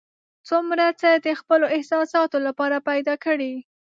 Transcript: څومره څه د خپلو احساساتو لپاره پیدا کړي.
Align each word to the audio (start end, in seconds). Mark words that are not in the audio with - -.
څومره 0.49 0.85
څه 1.01 1.09
د 1.25 1.27
خپلو 1.39 1.65
احساساتو 1.75 2.37
لپاره 2.47 2.77
پیدا 2.89 3.15
کړي. 3.25 3.53